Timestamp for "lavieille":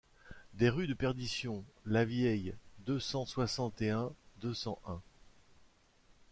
1.85-2.55